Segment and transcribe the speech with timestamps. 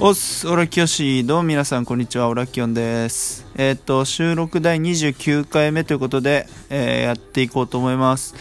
[0.00, 3.46] おっす、オラキヨシどうも皆さん、こんにちは、オラキヨンです。
[3.54, 8.34] えっ、と、収録第29回目ということで、えー、やっていこうと思います。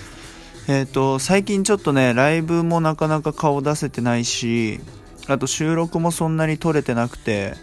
[0.67, 4.79] えっ、と、最近ちょっとね、ライブもなかなか顔出せてないし、
[5.27, 7.53] あと収録もそんなに撮れてなくて、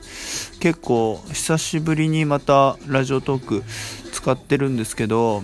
[0.60, 3.64] 結構久しぶりにまたラジオトーク
[4.12, 5.42] 使ってるんですけど、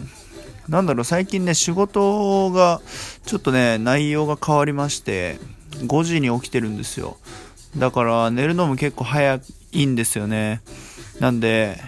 [0.68, 2.80] なんだろう、最近ね、仕事が、
[3.24, 5.40] ちょっとね、内容が変わりまして、
[5.80, 7.16] 5時に起きてるんですよ。
[7.76, 9.40] だから寝るのも結構早
[9.72, 10.62] いんですよね。
[11.20, 11.78] なんで、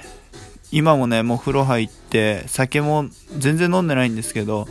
[0.71, 3.07] 今もね、もう風呂入って、酒も
[3.39, 4.69] 全然飲んでないんですけど、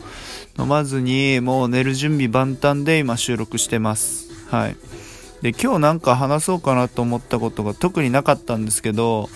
[0.58, 4.28] 飲まずにもう寝る準備万端で今収録してます。
[4.48, 4.76] はい。
[5.42, 9.28] で、今日なんか話そうかなと思ったことが特になかったんですけど、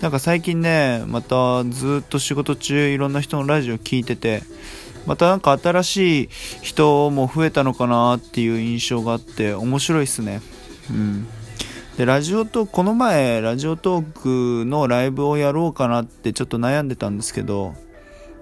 [0.00, 4.42] なんか最近ね、またずっと仕事中いろんな人のラジオ聞いてて、
[5.06, 6.28] またなんか新しい
[6.62, 10.40] 人も増えたのかなっていう印象があって面白いっすね。
[10.90, 11.26] うん。
[11.96, 17.74] で、ラジオトーク、この前、ラジオトークのライブをやろうかなってちょっと悩んでたんですけど、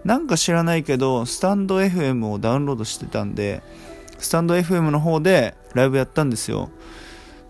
[0.05, 3.63] なんか知らないけど、スタンド FM をダウンロードしてたんで、
[4.19, 6.71] スタンド FM の方でライブやったんですよ。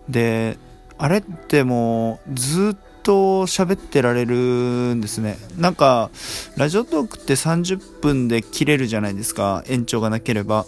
[0.09, 0.57] で、
[0.97, 5.37] あれってもう、ずっと喋ってられるんですね。
[5.57, 6.09] なんか、
[6.57, 10.65] ラジオトークって30分で切れるじゃないですか、延長がなければ。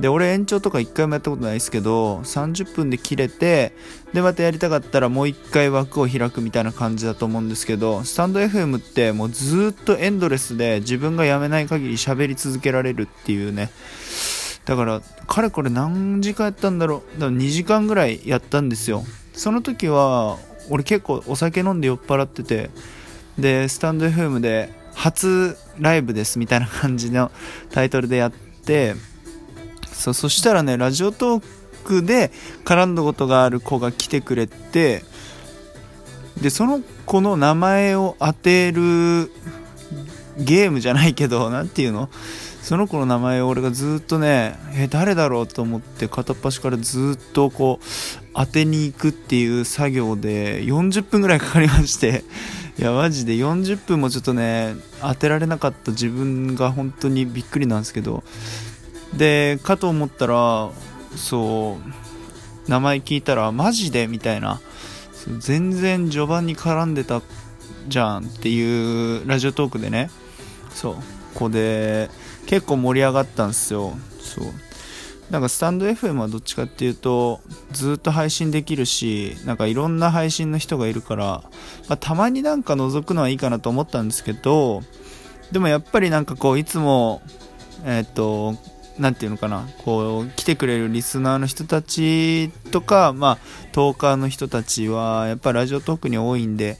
[0.00, 3.72] で、俺延長とか1回もやったことないですけど、30分で切れて、
[4.12, 13.70] で、またやりたかったらもう1回枠を開くみたいな感じだと思うんですけど、スタンド FM ってもうずっとエンドレスで自分がやめない限り喋り続けられるっていうね。
[14.64, 17.20] だから、彼これ何時間やったんだろう。
[17.20, 19.04] だから2時間ぐらいやったんですよ。
[19.32, 20.38] その時は、
[20.70, 22.70] 俺結構お酒飲んで酔っ払ってて、
[23.38, 27.30] で、スタンド FM で初ライブですみたいな感じの
[27.70, 28.94] タイトルでやって、
[29.98, 31.44] そうそしたらねラジオトー
[31.84, 32.30] クで
[32.64, 35.02] 絡んだことがある子が来てくれて
[36.40, 39.30] でその子の名前を当てる
[40.38, 42.08] ゲームじゃないけど何ていうの？
[42.62, 47.84] その子の名前を俺がずっとねえ誰だろうと思って片っ端からずっとこう
[48.34, 52.24] 当てに行くっていう作業で40分ぐらいかかりまして
[52.78, 58.22] いやマジで40分もちょっとね当てられなかった自分が本当にびっくりなんですけど
[59.14, 60.70] でかと思ったら
[61.16, 61.78] そ
[62.66, 64.60] う名前聞いたらマジでみたいな。
[65.38, 67.20] 全然序盤に絡んでた
[67.88, 70.10] じゃんっていうラジオトークでね。
[70.72, 71.00] そうこ
[71.34, 72.08] こで
[72.46, 73.92] 結構盛り上がったんですよ。
[74.20, 74.44] そう。
[75.30, 81.24] なんかスタンド FM はどっちかっていうとずっと配信できるしなんかいろんな配信の人がいるから、
[81.86, 84.82] まあ、たまになんか覗くのはいいかなと思ったんですけど
[85.52, 87.20] でもやっぱりなんかこういつも
[87.84, 88.54] えっ、と
[88.98, 93.38] 何て言うのかなこう来てくれるリスナーの人たちとかまあ
[93.72, 96.78] トーカーの人たちはやっぱラジオトークに多いんで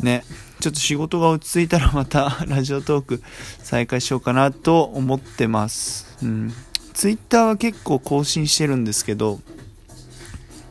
[0.00, 0.24] ね
[0.60, 3.22] ちょっと仕事が落ち着いたらまた ラジオトーク
[3.62, 6.16] 再開しようかなと思ってます。
[6.22, 6.52] うん。
[6.94, 9.38] ツイッターは結構更新してるんですけど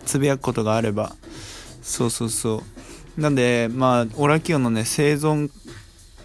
[0.08, 1.16] つぶやくことがあれば。
[1.84, 2.64] そうそうそ
[3.18, 3.22] う。
[3.22, 5.52] なんでまあオラキオのね生存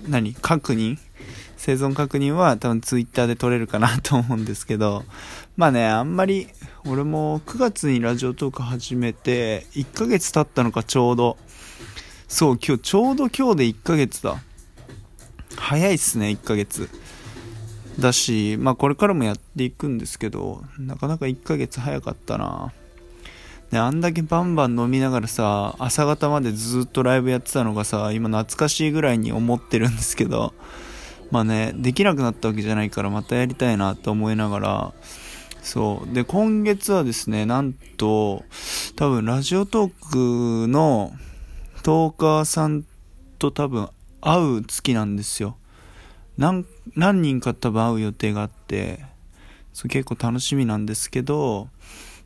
[0.08, 0.34] 何？
[0.34, 0.98] 確認？
[1.62, 5.04] 生存確認は多分ツイッターで取れるかなと思うんですけど、
[5.58, 6.48] まあね、あんまり、
[6.86, 11.36] 俺も9月にラジオトーク始めて、1ヶ月経ったのかちょうど。
[12.28, 14.38] そう、今日、ちょうど今日で1ヶ月だ。
[15.54, 16.88] 早いっすね、1ヶ月。
[17.98, 22.72] だし、まあこれからもやっていくんですけど、なかなか1ヶ月早かったな。
[23.70, 30.54] ね、あんだけバンバン飲みながらさ、朝方までずっとライブやってたのがさ、今懐かしいぐらいに思ってるんですけど、
[31.30, 34.92] まあね、できなくなったわけじゃないからまたやりたいなと思いながら、
[35.62, 36.14] そう。
[36.14, 38.44] で、今月はですね、なんと、
[38.96, 41.12] 多分ラジオトークの
[41.82, 42.84] トーカーさん
[43.38, 43.88] と多分
[44.20, 45.56] 会う月なんですよ。
[46.36, 49.04] 何、何人か多分会う予定があって、
[49.72, 51.68] そう結構楽しみなんですけど、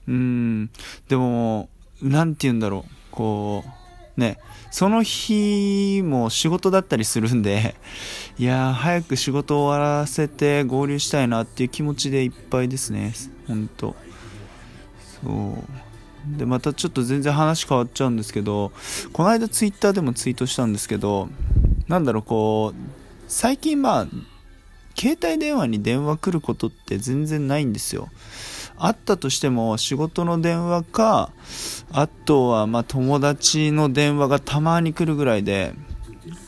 [0.06, 0.70] うん、
[1.08, 1.68] でも、
[2.02, 3.83] なんて言うんだろう、こう、
[4.16, 4.38] ね、
[4.70, 7.74] その日も仕事だったりするんで、
[8.38, 13.12] いやー、早く仕事を終わらせて合流したいなっていう気持ちでいっぱいですね、
[13.46, 13.96] ほんと。
[15.22, 15.58] そ
[16.36, 16.38] う。
[16.38, 18.72] で、またちょっと全然話変わっちゃうんですけど、
[19.12, 21.28] この間ツイッターでもツイートしたんですけど、
[21.88, 22.76] なんだろう、こう、
[23.28, 24.06] 最近まあ、
[24.96, 28.08] 携帯電話に電話来ることって全然ないんですよ。
[28.76, 31.30] あったとしても仕事の電話か、
[31.92, 35.74] あとはま友達の電話がたまに来るぐらいで、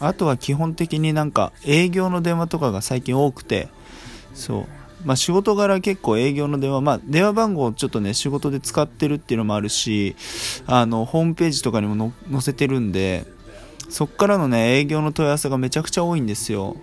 [0.01, 3.69] あとは基本的になんか営業の電話とかが最近多くて、
[4.35, 4.67] そう。
[5.05, 10.17] まあ仕事柄結構営業の電話、まあ電話番号をちょっとね、仕事で使ってるっていうのもあるし、
[10.67, 13.25] あの、ホームページとかにも載せてるんで、
[13.89, 16.77] そっからのね、営業の問い合わせがめちゃくちゃ多いんですよ。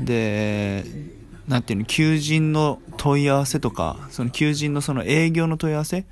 [0.00, 0.84] で、
[1.48, 6.04] なんていうの、求人の問い合わせとか、その求人のその営業の問い合わせ？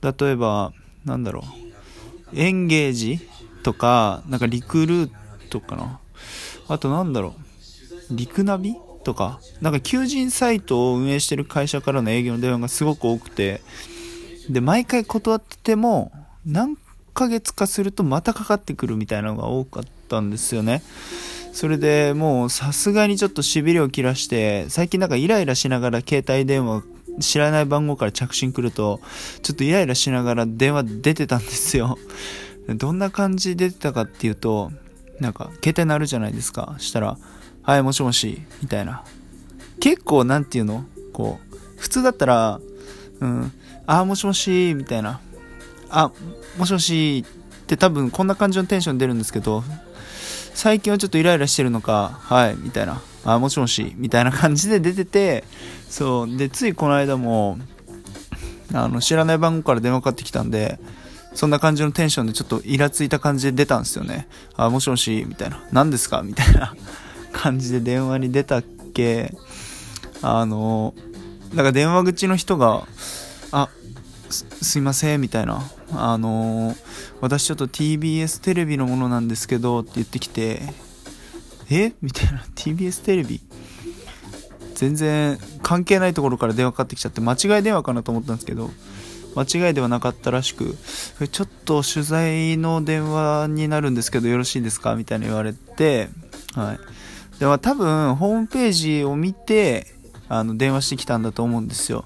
[0.00, 0.72] 例えば、
[1.04, 1.44] なんだろ
[2.32, 3.20] う、エンゲージ
[3.64, 5.10] とか、なんかリクルー
[5.50, 5.98] トかな？
[6.68, 7.34] あとなんだろ
[8.10, 13.62] う、リクナビとか、なんか求人サイトを運営してる会社からの営業の電話がすごく多くて、
[14.48, 16.12] で、毎回断ってても、
[16.44, 16.78] 何
[17.12, 20.82] ヶ月かするとまたかかってくるみたいなのが多かったんですよね。
[21.56, 26.82] それでもうさすがにちょっとしびれを切らして、最近なんかイライラしながら携帯電話
[27.18, 29.00] 知らない番号から着信来ると、
[29.40, 31.96] ちょっとイライラしながら電話出てたんですよ。
[32.68, 34.70] どんな感じで出てたかっていうと、
[35.18, 36.74] なんか、携帯鳴るじゃないですか。
[36.76, 37.16] したら、
[37.62, 39.02] はい、もしもし、みたいな。
[39.80, 40.84] 結構、なんていうの？
[41.14, 42.60] こう、普通だったら、
[43.20, 43.50] うん、
[43.86, 45.20] あ、もしもし、みたいな。
[45.88, 46.12] あ、
[46.58, 47.24] もしもし、
[47.62, 49.64] って多分こんな感じのテンション出るんですけど、
[50.56, 55.44] 最近はちょっとイライラしてるのか、はい、みたいな、あ、もしもし、みたいな感じで出てて、
[55.90, 57.58] そう、で、ついこの間も、
[58.72, 60.80] あの、知らない番号から電話かかってきたんで、
[61.34, 64.28] そんな感じのテンションでちょっとイラついた感じで出たんですよね。
[64.56, 65.62] あ、もしもし、みたいな。
[65.72, 66.22] 何ですか？
[66.22, 66.74] みたいな
[67.34, 68.64] 感じで電話に出たっ
[68.94, 69.34] け、
[70.22, 70.94] あの、
[71.52, 72.86] なんか電話口の人が、
[73.52, 73.68] あ、
[74.30, 75.62] すすいません、みたいな。
[75.92, 76.74] あの、
[77.20, 80.62] 私ちょっと TBS テレビのものなんですけどって言ってきて、
[81.70, 81.92] え？
[82.02, 82.44] みたいな。
[82.54, 83.40] TBS テレビ？
[84.74, 88.70] 全然関係ないところから電話かかってきちゃって間違い電話かなと思ったんですけど、
[89.34, 90.76] 間違いではなかったらしく、
[91.30, 94.94] ちょっと取材の電話になるんですけどよろしいですか？
[94.96, 96.08] みたいに言われて、
[96.54, 96.78] はい。
[97.38, 99.86] では多分、ホームページを見て、
[100.28, 102.04] あの、電話してきたんだと思うんですよ。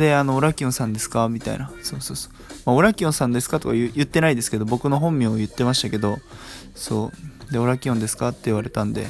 [0.00, 1.28] で、あの、オラキオンさんですか？
[1.28, 1.70] みたいな。
[1.82, 2.32] そうそうそう。
[2.64, 3.60] まあ、オラキオンさんですか？
[3.60, 6.18] とか言ってないですけど、僕の本名を言ってましたけど、
[6.74, 7.12] そ
[7.48, 7.52] う。
[7.52, 8.28] で、オラキオンですか？
[8.28, 9.06] って言われたんで、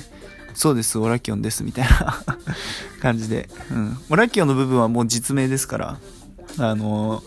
[0.55, 2.25] そうです、オラキオンです、みたいな
[3.01, 3.49] 感じで。
[3.71, 3.97] うん。
[4.11, 5.99] オラキオンの部分はもう実名ですから、
[6.59, 7.23] あの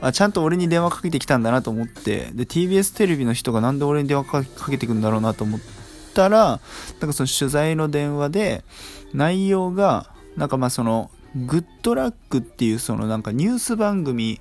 [0.00, 5.60] あ、ちゃんと俺に電話かけてきたんだなと思って、で、TBS テレビの人がなんで俺に電話かけてくんだろうなと思っ
[6.14, 6.60] たら、
[7.00, 8.64] なんかその取材の電話で、
[9.12, 14.40] 内容が、なんかまあその、グッドラックっていうそのなんかニュース番組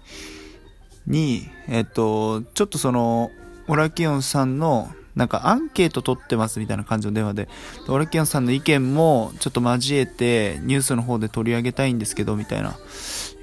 [1.08, 3.32] に、えっと、ちょっとその、
[3.68, 7.50] オラキオンさんのなんかアンケート取ってますみたいな感じの電話で、
[7.88, 12.78] オラキオンさんの意見もちょっと交えてニュースの方で取り上げたいんですけど、みたいな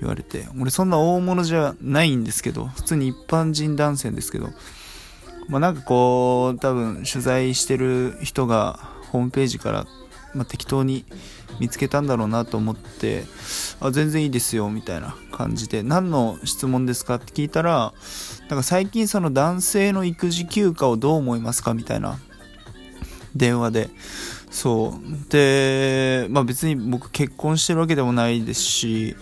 [0.00, 4.48] 言われて、俺そんな大物じゃないんですけど、普通に一般人男性ですけど、
[5.48, 8.80] まあなんかこう、多分取材してる人が
[9.12, 9.86] ホームページから、
[10.36, 11.04] まあ、適当に
[11.58, 13.24] 見つけたんだろうなと思って、
[13.80, 17.92] あ、全然いいですよ、みたいな感じで、何の質問ですかって聞いたら、
[18.48, 22.18] なんか最近その男性の育児休暇をどう思いますかみたいな
[23.34, 23.90] 電話で、
[24.50, 25.30] そう。
[25.30, 29.16] で、まあ別に僕結婚してるわけでもないですし、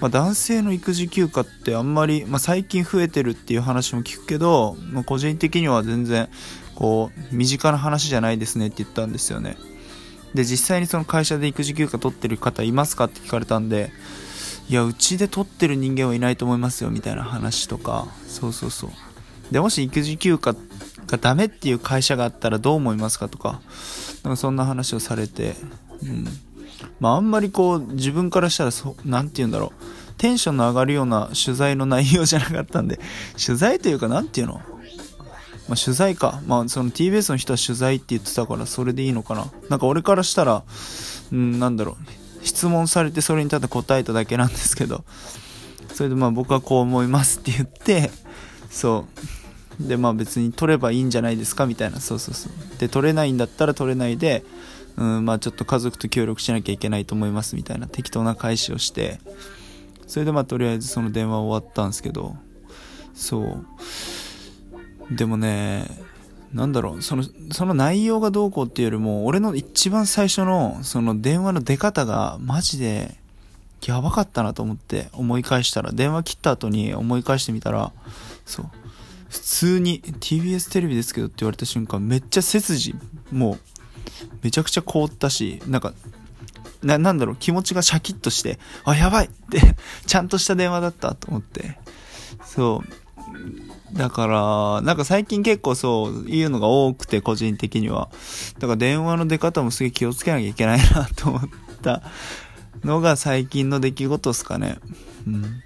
[0.00, 6.28] まあ、男性の育児休暇ってあんまり、まあ、最近増えてるっていう話も聞くけど、まあ、個人的には全然
[6.76, 9.56] こう身近な話じゃないですねって言ったんですよね
[10.34, 13.90] で実際にその会社で育児休暇取ってる方いますかって聞かれたんで
[14.68, 18.90] いやうちで取ってる人間はいないと思いますよみたいな話とかそうそうそう。
[19.50, 20.54] でもし育児休暇
[21.06, 23.62] がダメっていう会社があったらどう思いますかとか
[24.22, 25.54] なんかそんな話をされて
[26.02, 26.26] うん。
[27.00, 29.82] まああんまりこう自分からしたらそなんて言うんだろう。
[30.18, 32.98] テンションの上がるような取材の内容じゃなかったんで
[33.42, 34.60] 取材というかなんていうの？
[35.68, 36.40] まあ、取材か。
[36.46, 39.50] まあ、その TBS の人は取材って言ってたから、それでいいのかな。
[39.68, 40.64] なんか俺からしたら、
[41.32, 41.96] うん、なんだろう。
[42.44, 45.04] 質問されてそれにただ答えただけなんですけど、
[45.92, 48.10] それでまあ僕はこう思いますって言って、
[48.70, 49.06] そ
[49.80, 49.88] う。
[49.88, 52.00] で、まあ別に取ればいいんじゃないですかみたいな。
[52.00, 52.52] そうそうそう。
[52.78, 54.44] で、取れないんだったら取れないで、
[54.96, 59.20] うん、まあちょっと家族と協力しなきゃいけないと思いますみたいな適当な返しをして、
[60.06, 62.36] それでまあとりあえずその電話終わったんですけど、
[63.14, 63.66] そう。
[65.10, 65.86] でもね、
[66.52, 73.16] なんだろう、その、その内容がどうこうっていうよりも、俺の一番最初の、その電話の出方が、マジで、
[73.86, 77.92] やばかったなと思って思い返したら、電話切った後に思い返してみたら、
[78.44, 78.66] そう。
[79.28, 82.94] 普通に TBS テレビですけどって言われた瞬間、めっちゃ背筋、
[83.30, 83.58] もう、
[84.42, 85.92] めちゃくちゃ凍ったし、なんか、
[86.82, 91.78] な、なんだろう、気持ちがシャキッとして、あ、やばいってちゃんとした電話だったと思って、
[92.44, 92.88] そう。
[93.92, 98.10] だから、なんか最近結構そういうのが多くて、個人的には。
[98.58, 101.42] だから電話の出方もすげえ気をつけなきゃいけないなと思っ
[101.82, 102.02] た
[102.84, 104.78] のが最近の出来事ですかね。
[105.26, 105.62] うん。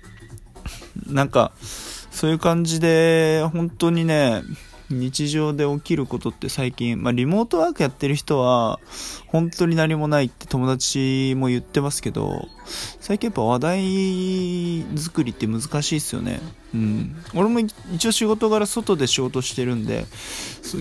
[1.07, 4.43] なんか、そういう感じで、本当にね、
[4.91, 8.79] 日常で起きることって最近、まあ、リモートワークやってる人は、
[9.27, 12.49] 本当に何もないって友達も言ってますけど、
[13.01, 16.41] 最近やっぱ話題作りって難しいっすよね。
[16.75, 17.17] うん。
[17.35, 20.07] 俺も一応仕事柄外で仕事してるんで、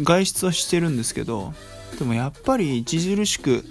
[0.03, 1.53] 外出はしてるんですけど、
[1.97, 3.63] でもやっぱり著しく、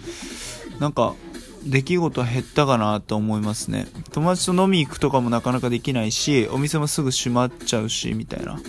[0.79, 1.15] なんか、
[1.63, 3.87] 出来事は減ったかなと思いますね。
[4.13, 8.61] 友達と飲み行くとかもなかなかできないし、お店もすぐ閉まっちゃうし、みたいな。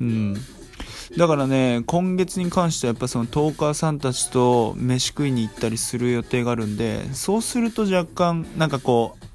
[0.00, 0.36] うん。
[1.16, 9.26] だからね、今月に関してはやっぱそのトーカーさんたちと飯食いに行ったりする予定があるんで、そうすると若干なんかこう、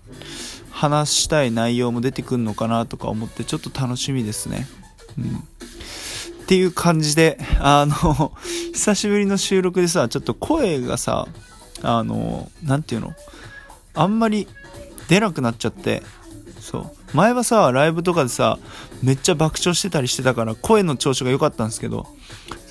[0.69, 4.67] 話したい内容も出てくるのかなとか思ってちょっと楽しみですね。
[5.17, 5.37] うん。
[5.37, 8.31] っていう感じで、あの、
[8.73, 11.27] 久しぶりの収録でさ、ちょっと声がさ、
[11.81, 13.13] あの、なんていうの？
[13.93, 14.47] あんまり
[15.07, 16.03] 出なくなっちゃって、
[16.59, 16.91] そう。
[17.13, 18.57] 前はさ、ライブとかでさ、
[19.03, 22.07] めっちゃ爆笑してたりしてたから、声の調子が良かったんですけど、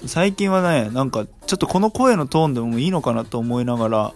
[0.06, 4.12] 最近はね、なんか、ちょっとこの声のトーンでもいいのかなと思いながら、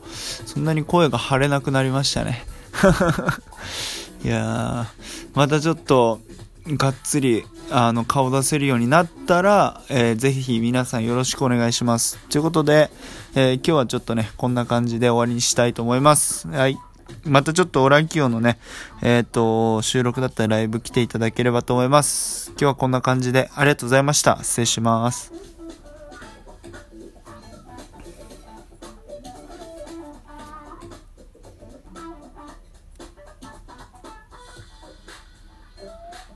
[0.46, 2.46] そんなに声が張れなくなりましたね。
[4.24, 6.20] いやー、またちょっと、
[6.66, 12.18] がっつり、あの、顔出せるようになったら、えー、ぜひ皆さんよろしくお願いします。
[12.30, 12.90] ということで、
[13.34, 16.48] えー、今日はちょっとね、こんな感じで終わりにしたいと思います。
[16.48, 16.78] はい。
[17.24, 18.58] またちょっとオランキオのね、
[19.02, 22.50] えっ、ー、と、収録だったらライブ来ていただければと思います。
[22.50, 24.38] 今日はこんな感じでありがとうございました。
[24.42, 25.53] 失礼します。